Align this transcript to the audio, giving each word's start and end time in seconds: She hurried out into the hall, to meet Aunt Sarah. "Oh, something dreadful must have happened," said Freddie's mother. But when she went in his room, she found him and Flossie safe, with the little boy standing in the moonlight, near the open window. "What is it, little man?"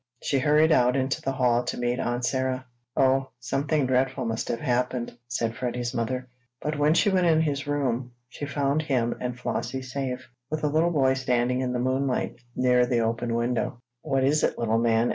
She 0.23 0.39
hurried 0.39 0.71
out 0.71 0.95
into 0.95 1.21
the 1.21 1.33
hall, 1.33 1.63
to 1.65 1.77
meet 1.77 1.99
Aunt 1.99 2.25
Sarah. 2.25 2.65
"Oh, 2.97 3.29
something 3.39 3.85
dreadful 3.85 4.25
must 4.25 4.47
have 4.47 4.59
happened," 4.59 5.15
said 5.27 5.55
Freddie's 5.55 5.93
mother. 5.93 6.27
But 6.59 6.75
when 6.79 6.95
she 6.95 7.11
went 7.11 7.27
in 7.27 7.39
his 7.41 7.67
room, 7.67 8.11
she 8.27 8.47
found 8.47 8.81
him 8.81 9.13
and 9.21 9.37
Flossie 9.37 9.83
safe, 9.83 10.27
with 10.49 10.61
the 10.61 10.69
little 10.69 10.89
boy 10.89 11.13
standing 11.13 11.61
in 11.61 11.71
the 11.71 11.77
moonlight, 11.79 12.37
near 12.55 12.87
the 12.87 13.01
open 13.01 13.35
window. 13.35 13.79
"What 14.01 14.23
is 14.23 14.43
it, 14.43 14.57
little 14.57 14.79
man?" 14.79 15.09